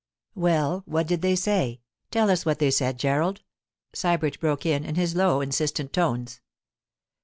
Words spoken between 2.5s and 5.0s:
they said, Gerald,' Sybert broke in, in